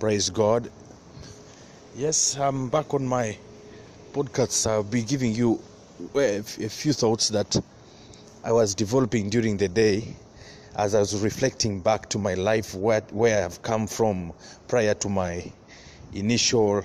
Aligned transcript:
Praise 0.00 0.30
God. 0.30 0.70
Yes, 1.96 2.36
I'm 2.38 2.68
back 2.68 2.94
on 2.94 3.04
my 3.04 3.36
podcast. 4.12 4.64
I'll 4.70 4.84
be 4.84 5.02
giving 5.02 5.34
you 5.34 5.60
a 6.14 6.40
few 6.40 6.92
thoughts 6.92 7.30
that 7.30 7.60
I 8.44 8.52
was 8.52 8.76
developing 8.76 9.28
during 9.28 9.56
the 9.56 9.66
day 9.66 10.14
as 10.76 10.94
I 10.94 11.00
was 11.00 11.20
reflecting 11.20 11.80
back 11.80 12.08
to 12.10 12.18
my 12.18 12.34
life, 12.34 12.76
where, 12.76 13.00
where 13.10 13.44
I've 13.44 13.60
come 13.62 13.88
from 13.88 14.32
prior 14.68 14.94
to 14.94 15.08
my 15.08 15.50
initial 16.14 16.84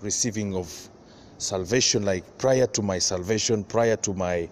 receiving 0.00 0.56
of 0.56 0.88
salvation, 1.36 2.06
like 2.06 2.38
prior 2.38 2.66
to 2.68 2.80
my 2.80 2.98
salvation, 2.98 3.62
prior 3.64 3.96
to 3.96 4.14
my 4.14 4.48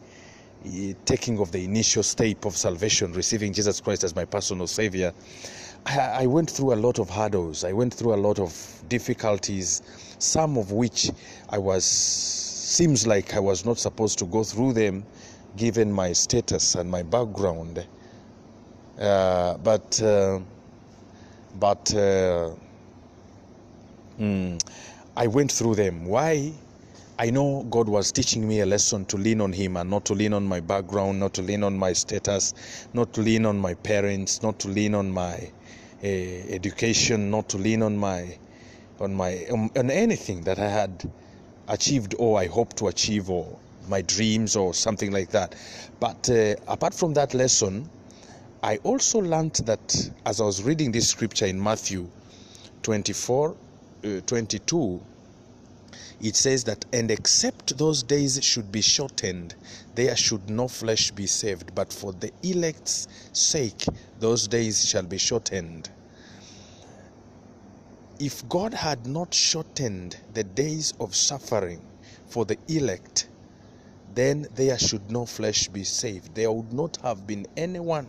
eh, 0.67 0.93
taking 1.07 1.39
of 1.39 1.51
the 1.51 1.65
initial 1.65 2.03
step 2.03 2.45
of 2.45 2.59
salvation, 2.59 3.15
receiving 3.15 3.55
Jesus 3.55 3.81
Christ 3.81 4.05
as 4.05 4.15
my 4.15 4.27
personal 4.27 4.67
Savior. 4.67 5.15
I, 5.87 6.27
went 6.27 6.51
through 6.51 6.73
a 6.73 6.77
lot 6.77 6.99
of 6.99 7.11
hurdles. 7.11 7.65
I 7.65 7.73
went 7.73 7.93
through 7.93 8.15
a 8.15 8.21
lot 8.21 8.39
of 8.39 8.83
difficulties, 8.89 9.83
some 10.19 10.57
of 10.57 10.73
which 10.73 11.11
I 11.49 11.59
was 11.59 11.85
seems 11.85 13.07
like 13.07 13.35
I 13.35 13.41
was 13.41 13.65
not 13.67 13.79
supposed 13.79 14.19
to 14.21 14.25
go 14.25 14.45
through 14.45 14.73
them, 14.73 15.05
given 15.57 15.93
my 15.93 16.13
status 16.13 16.75
and 16.75 16.91
my 16.91 17.03
background. 17.03 17.87
Uh, 18.99 19.59
but 19.59 20.03
uh, 20.03 20.39
but 21.59 21.95
uh, 21.95 22.51
mm, 24.19 24.61
I 25.17 25.27
went 25.27 25.53
through 25.53 25.75
them. 25.75 26.07
Why? 26.07 26.53
I 27.19 27.29
know 27.31 27.65
God 27.71 27.89
was 27.89 28.11
teaching 28.11 28.49
me 28.49 28.61
a 28.61 28.67
lesson 28.67 29.05
to 29.07 29.19
lean 29.19 29.43
on 29.43 29.53
Him 29.53 29.77
and 29.77 29.91
not 29.91 30.07
to 30.07 30.15
lean 30.15 30.33
on 30.33 30.47
my 30.47 30.61
background, 30.61 31.21
not 31.21 31.35
to 31.35 31.43
lean 31.43 31.63
on 31.63 31.79
my 31.79 31.93
status, 31.93 32.55
not 32.95 33.13
to 33.13 33.21
lean 33.21 33.45
on 33.45 33.59
my 33.59 33.75
parents, 33.75 34.43
not 34.43 34.59
to 34.61 34.69
lean 34.69 34.95
on 34.95 35.11
my 35.13 35.51
uh, 36.03 36.07
education, 36.07 37.31
not 37.31 37.51
to 37.51 37.59
lean 37.59 37.83
on 37.83 37.99
my 37.99 38.39
on 38.99 39.15
my 39.15 39.45
um, 39.53 39.71
on 39.77 39.91
anything 39.91 40.43
that 40.43 40.59
I 40.59 40.69
had 40.69 41.11
achieved 41.69 42.15
or 42.19 42.39
I 42.41 42.47
hope 42.47 42.75
to 42.77 42.89
achieve 42.89 43.29
or 43.29 43.59
my 43.89 44.01
dreams 44.03 44.57
or 44.57 44.73
something 44.73 45.13
like 45.13 45.31
that. 45.31 45.55
But 46.01 46.31
uh, 46.31 46.55
apart 46.67 46.95
from 46.95 47.13
that 47.15 47.35
lesson, 47.35 47.91
I 48.63 48.79
also 48.79 49.19
learned 49.19 49.55
that 49.67 50.11
as 50.25 50.41
I 50.41 50.45
was 50.45 50.63
reading 50.63 50.93
this 50.93 51.09
scripture 51.09 51.47
in 51.47 51.63
Matthew 51.63 52.09
24 52.83 53.57
uh, 54.05 54.21
22, 54.27 55.01
it 56.21 56.37
says 56.37 56.65
that, 56.65 56.85
and 56.93 57.11
except 57.11 57.77
those 57.79 58.03
days 58.03 58.43
should 58.43 58.71
be 58.71 58.81
shortened, 58.81 59.55
there 59.95 60.17
should 60.17 60.49
no 60.49 60.69
flesh 60.69 61.11
be 61.11 61.27
saved, 61.27 61.75
but 61.75 61.93
for 61.93 62.13
the 62.13 62.33
elect's 62.43 63.09
sake, 63.33 63.85
those 64.21 64.49
days 64.49 64.87
shall 64.87 65.03
be 65.03 65.19
shortened. 65.19 65.91
If 68.19 68.49
God 68.49 68.73
had 68.73 69.07
not 69.07 69.35
shortened 69.35 70.17
the 70.33 70.45
days 70.45 70.95
of 71.01 71.15
suffering 71.17 71.81
for 72.29 72.45
the 72.45 72.57
elect, 72.69 73.29
then 74.15 74.47
there 74.55 74.79
should 74.79 75.11
no 75.11 75.27
flesh 75.27 75.69
be 75.69 75.85
saved. 75.85 76.35
There 76.35 76.53
would 76.53 76.73
not 76.73 76.99
have 77.03 77.27
been 77.27 77.47
anyone 77.57 78.07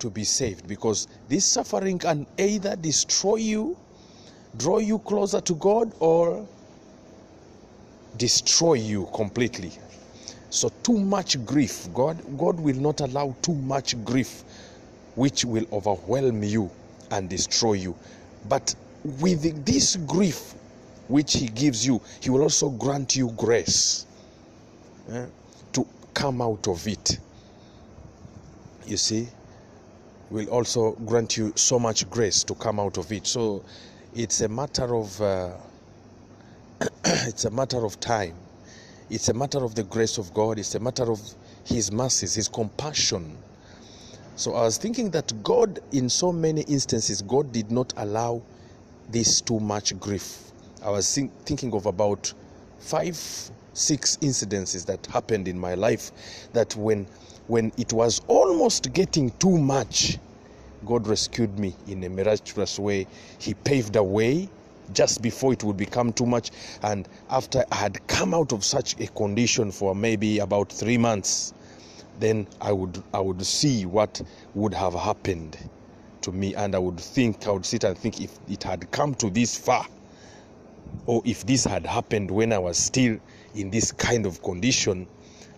to 0.00 0.10
be 0.10 0.24
saved 0.24 0.68
because 0.68 1.08
this 1.28 1.46
suffering 1.46 1.98
can 1.98 2.26
either 2.36 2.76
destroy 2.76 3.36
you, 3.36 3.76
draw 4.56 4.78
you 4.78 4.98
closer 5.00 5.40
to 5.40 5.54
God, 5.54 5.92
or 6.00 6.46
destroy 8.16 8.74
you 8.74 9.08
completely. 9.14 9.72
So 10.50 10.70
too 10.82 10.98
much 10.98 11.44
grief, 11.44 11.88
God 11.92 12.16
God 12.38 12.60
will 12.60 12.76
not 12.76 13.00
allow 13.00 13.34
too 13.42 13.54
much 13.54 14.02
grief 14.04 14.44
which 15.16 15.44
will 15.44 15.66
overwhelm 15.72 16.42
you 16.42 16.70
and 17.10 17.28
destroy 17.28 17.74
you. 17.74 17.96
But 18.48 18.74
with 19.20 19.64
this 19.64 19.96
grief 19.96 20.54
which 21.08 21.34
he 21.34 21.48
gives 21.48 21.86
you, 21.86 22.00
he 22.20 22.30
will 22.30 22.42
also 22.42 22.70
grant 22.70 23.16
you 23.16 23.32
grace 23.36 24.06
eh, 25.10 25.26
to 25.72 25.86
come 26.14 26.40
out 26.40 26.68
of 26.68 26.86
it. 26.86 27.18
You 28.86 28.96
see, 28.96 29.28
will 30.30 30.48
also 30.48 30.92
grant 30.92 31.36
you 31.36 31.52
so 31.56 31.78
much 31.78 32.08
grace 32.10 32.44
to 32.44 32.54
come 32.54 32.80
out 32.80 32.96
of 32.98 33.10
it. 33.12 33.26
So 33.26 33.64
it's 34.14 34.40
a 34.40 34.48
matter 34.48 34.94
of 34.94 35.20
uh, 35.20 35.50
it's 37.04 37.44
a 37.44 37.50
matter 37.50 37.84
of 37.84 37.98
time. 38.00 38.34
It's 39.10 39.28
a 39.28 39.34
matter 39.34 39.62
of 39.64 39.74
the 39.74 39.82
grace 39.84 40.18
of 40.18 40.32
God. 40.32 40.58
It's 40.58 40.74
a 40.74 40.80
matter 40.80 41.10
of 41.10 41.20
His 41.64 41.90
mercies, 41.92 42.34
His 42.34 42.48
compassion. 42.48 43.36
So 44.36 44.54
I 44.54 44.62
was 44.62 44.78
thinking 44.78 45.10
that 45.10 45.32
God, 45.42 45.80
in 45.92 46.08
so 46.08 46.32
many 46.32 46.62
instances, 46.62 47.22
God 47.22 47.52
did 47.52 47.70
not 47.70 47.92
allow 47.96 48.42
this 49.10 49.40
too 49.40 49.60
much 49.60 49.98
grief. 50.00 50.50
I 50.82 50.90
was 50.90 51.12
think, 51.14 51.32
thinking 51.44 51.72
of 51.74 51.86
about 51.86 52.32
five, 52.78 53.16
six 53.74 54.16
incidences 54.18 54.86
that 54.86 55.06
happened 55.06 55.48
in 55.48 55.58
my 55.58 55.74
life 55.74 56.10
that 56.52 56.74
when 56.76 57.06
when 57.46 57.72
it 57.76 57.92
was 57.92 58.22
almost 58.26 58.92
getting 58.94 59.30
too 59.32 59.58
much, 59.58 60.18
God 60.86 61.06
rescued 61.06 61.58
me 61.58 61.74
in 61.88 62.04
a 62.04 62.10
miraculous 62.10 62.78
way. 62.78 63.06
He 63.40 63.54
paved 63.54 63.96
a 63.96 64.02
way 64.04 64.48
just 64.92 65.22
before 65.22 65.52
it 65.52 65.64
would 65.64 65.76
become 65.76 66.12
too 66.12 66.26
much. 66.26 66.50
And 66.82 67.08
after 67.30 67.64
I 67.72 67.76
had 67.76 68.06
come 68.06 68.34
out 68.34 68.52
of 68.52 68.64
such 68.64 68.98
a 69.00 69.06
condition 69.08 69.72
for 69.72 69.94
maybe 69.94 70.38
about 70.40 70.72
three 70.72 70.98
months, 70.98 71.54
then 72.18 72.48
I 72.60 72.72
would 72.72 73.02
I 73.12 73.20
would 73.20 73.44
see 73.44 73.86
what 73.86 74.22
would 74.54 74.74
have 74.74 74.94
happened 74.94 75.58
to 76.22 76.32
me, 76.32 76.54
and 76.54 76.74
I 76.74 76.78
would 76.78 77.00
think 77.00 77.46
I 77.46 77.50
would 77.52 77.66
sit 77.66 77.84
and 77.84 77.98
think 77.98 78.20
if 78.20 78.38
it 78.48 78.62
had 78.62 78.90
come 78.90 79.14
to 79.16 79.30
this 79.30 79.56
far, 79.58 79.86
or 81.06 81.22
if 81.24 81.44
this 81.46 81.64
had 81.64 81.86
happened 81.86 82.30
when 82.30 82.52
I 82.52 82.58
was 82.58 82.78
still 82.78 83.18
in 83.54 83.70
this 83.70 83.92
kind 83.92 84.26
of 84.26 84.42
condition, 84.42 85.08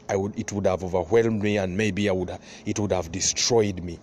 I 0.09 0.17
would 0.17 0.39
it 0.39 0.53
would 0.53 0.67
have 0.67 0.85
overwhelmed 0.85 1.43
me 1.43 1.59
and 1.59 1.77
maybe 1.77 2.09
I 2.09 2.13
would 2.13 2.39
it 2.65 2.79
would 2.79 2.93
have 2.93 3.11
destroyed 3.13 3.83
me. 3.83 3.99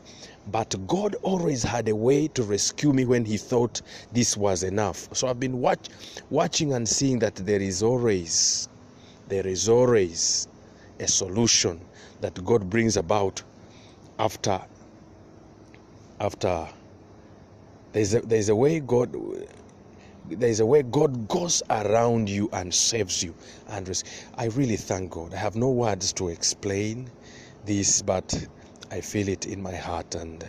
But 0.51 0.75
God 0.87 1.15
always 1.21 1.63
had 1.63 1.87
a 1.89 1.95
way 1.95 2.27
to 2.29 2.43
rescue 2.43 2.91
me 2.93 3.05
when 3.05 3.25
He 3.25 3.37
thought 3.37 3.81
this 4.11 4.35
was 4.35 4.63
enough. 4.63 5.07
So 5.13 5.27
I've 5.27 5.39
been 5.39 5.61
watch, 5.61 5.87
watching 6.29 6.73
and 6.73 6.87
seeing 6.87 7.19
that 7.19 7.35
there 7.35 7.61
is 7.61 7.81
always 7.83 8.67
there 9.29 9.47
is 9.47 9.69
always 9.69 10.47
a 10.99 11.07
solution 11.07 11.79
that 12.21 12.43
God 12.43 12.69
brings 12.69 12.97
about 12.97 13.41
after 14.19 14.61
after 16.19 16.67
there's 17.93 18.13
a, 18.13 18.21
there's 18.21 18.49
a 18.49 18.55
way 18.55 18.79
God 18.79 19.15
there's 20.29 20.59
a 20.59 20.65
way 20.65 20.83
God 20.83 21.27
goes 21.27 21.61
around 21.69 22.29
you 22.29 22.49
and 22.53 22.73
saves 22.73 23.23
you. 23.23 23.35
And 23.67 24.03
I 24.37 24.45
really 24.45 24.77
thank 24.77 25.11
God. 25.11 25.33
I 25.33 25.37
have 25.37 25.55
no 25.55 25.69
words 25.69 26.13
to 26.13 26.29
explain 26.29 27.09
this, 27.65 28.01
but 28.01 28.47
I 28.91 29.01
feel 29.01 29.27
it 29.27 29.45
in 29.45 29.61
my 29.61 29.75
heart. 29.75 30.15
And 30.15 30.45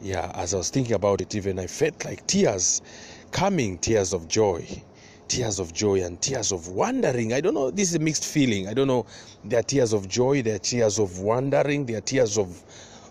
yeah, 0.00 0.30
as 0.34 0.54
I 0.54 0.58
was 0.58 0.70
thinking 0.70 0.94
about 0.94 1.20
it, 1.20 1.34
even 1.34 1.58
I 1.58 1.66
felt 1.66 2.04
like 2.04 2.26
tears 2.26 2.82
coming, 3.30 3.78
tears 3.78 4.12
of 4.12 4.28
joy, 4.28 4.66
tears 5.28 5.58
of 5.58 5.72
joy, 5.72 6.02
and 6.02 6.20
tears 6.20 6.52
of 6.52 6.68
wondering. 6.68 7.32
I 7.32 7.40
don't 7.40 7.54
know, 7.54 7.70
this 7.70 7.90
is 7.90 7.94
a 7.96 7.98
mixed 7.98 8.24
feeling. 8.24 8.68
I 8.68 8.74
don't 8.74 8.88
know. 8.88 9.06
There 9.44 9.58
are 9.58 9.62
tears 9.62 9.92
of 9.92 10.08
joy, 10.08 10.42
there 10.42 10.56
are 10.56 10.58
tears 10.58 10.98
of 10.98 11.20
wondering, 11.20 11.86
there 11.86 11.98
are 11.98 12.02
tears 12.02 12.38
of 12.38 12.62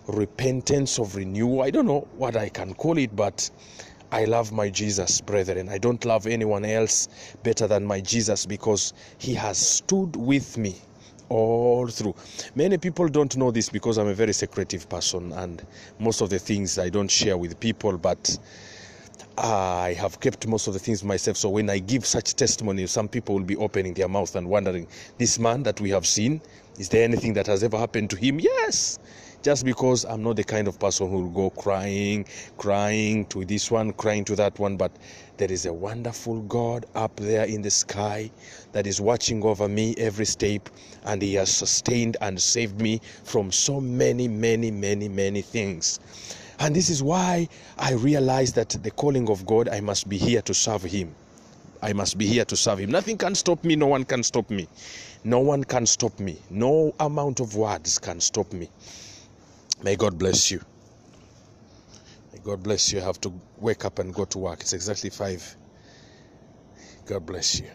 repentance, 0.06 0.98
of 0.98 1.16
renewal. 1.16 1.62
I 1.62 1.70
don't 1.70 1.86
know 1.86 2.06
what 2.16 2.36
I 2.36 2.48
can 2.48 2.74
call 2.74 2.98
it, 2.98 3.14
but 3.16 3.50
I 4.12 4.24
love 4.24 4.52
my 4.52 4.70
Jesus, 4.70 5.20
brethren. 5.20 5.68
I 5.68 5.78
don't 5.78 6.04
love 6.04 6.26
anyone 6.26 6.64
else 6.64 7.08
better 7.42 7.66
than 7.66 7.84
my 7.84 8.00
Jesus 8.00 8.46
because 8.46 8.94
he 9.18 9.34
has 9.34 9.58
stood 9.58 10.16
with 10.16 10.56
me 10.56 10.76
all 11.28 11.88
through. 11.88 12.14
Many 12.54 12.78
people 12.78 13.08
don't 13.08 13.36
know 13.36 13.50
this 13.50 13.68
because 13.68 13.98
I'm 13.98 14.08
a 14.08 14.14
very 14.14 14.32
secretive 14.32 14.88
person 14.88 15.32
and 15.32 15.66
most 15.98 16.20
of 16.20 16.30
the 16.30 16.38
things 16.38 16.78
I 16.78 16.90
don't 16.90 17.10
share 17.10 17.36
with 17.36 17.58
people, 17.58 17.98
but 17.98 18.38
I 19.36 19.96
have 19.98 20.20
kept 20.20 20.46
most 20.46 20.68
of 20.68 20.74
the 20.74 20.78
things 20.80 21.02
myself. 21.02 21.36
So 21.36 21.48
when 21.48 21.68
I 21.68 21.78
give 21.78 22.06
such 22.06 22.34
testimony, 22.34 22.86
some 22.86 23.08
people 23.08 23.34
will 23.34 23.44
be 23.44 23.56
opening 23.56 23.94
their 23.94 24.08
mouth 24.08 24.36
and 24.36 24.48
wondering, 24.48 24.86
this 25.18 25.38
man 25.38 25.64
that 25.64 25.80
we 25.80 25.90
have 25.90 26.06
seen, 26.06 26.40
is 26.78 26.88
there 26.88 27.04
anything 27.04 27.32
that 27.34 27.46
has 27.46 27.64
ever 27.64 27.78
happened 27.78 28.10
to 28.10 28.16
him? 28.16 28.38
Yes 28.38 28.98
just 29.44 29.66
because 29.66 30.06
I'm 30.06 30.22
not 30.22 30.36
the 30.36 30.42
kind 30.42 30.66
of 30.66 30.78
person 30.80 31.10
who 31.10 31.20
will 31.20 31.28
go 31.28 31.50
crying, 31.50 32.24
crying 32.56 33.26
to 33.26 33.44
this 33.44 33.70
one, 33.70 33.92
crying 33.92 34.24
to 34.24 34.36
that 34.36 34.58
one, 34.58 34.78
but 34.78 34.90
there 35.36 35.52
is 35.52 35.66
a 35.66 35.72
wonderful 35.72 36.40
God 36.42 36.86
up 36.94 37.14
there 37.16 37.44
in 37.44 37.60
the 37.60 37.70
sky 37.70 38.30
that 38.72 38.86
is 38.86 39.02
watching 39.02 39.44
over 39.44 39.68
me 39.68 39.94
every 39.98 40.24
step, 40.24 40.70
and 41.04 41.20
He 41.20 41.34
has 41.34 41.50
sustained 41.50 42.16
and 42.22 42.40
saved 42.40 42.80
me 42.80 43.02
from 43.24 43.52
so 43.52 43.82
many, 43.82 44.28
many, 44.28 44.70
many, 44.70 45.10
many 45.10 45.42
things. 45.42 46.00
And 46.58 46.74
this 46.74 46.88
is 46.88 47.02
why 47.02 47.46
I 47.76 47.92
realize 47.92 48.54
that 48.54 48.70
the 48.70 48.92
calling 48.92 49.28
of 49.28 49.44
God, 49.44 49.68
I 49.68 49.80
must 49.80 50.08
be 50.08 50.16
here 50.16 50.40
to 50.40 50.54
serve 50.54 50.84
Him. 50.84 51.14
I 51.82 51.92
must 51.92 52.16
be 52.16 52.26
here 52.26 52.46
to 52.46 52.56
serve 52.56 52.78
Him. 52.78 52.90
Nothing 52.90 53.18
can 53.18 53.34
stop 53.34 53.62
me, 53.62 53.76
no 53.76 53.88
one 53.88 54.04
can 54.04 54.22
stop 54.22 54.48
me. 54.48 54.68
No 55.22 55.40
one 55.40 55.64
can 55.64 55.84
stop 55.84 56.18
me. 56.18 56.38
No 56.48 56.94
amount 57.00 57.40
of 57.40 57.56
words 57.56 57.98
can 57.98 58.20
stop 58.20 58.50
me. 58.54 58.70
May 59.84 59.96
God 59.96 60.18
bless 60.18 60.50
you. 60.50 60.62
May 62.32 62.38
God 62.42 62.62
bless 62.62 62.90
you. 62.90 63.00
I 63.00 63.04
have 63.04 63.20
to 63.20 63.32
wake 63.58 63.84
up 63.84 63.98
and 63.98 64.14
go 64.14 64.24
to 64.24 64.38
work. 64.38 64.62
It's 64.62 64.72
exactly 64.72 65.10
five. 65.10 65.58
God 67.04 67.26
bless 67.26 67.60
you. 67.60 67.68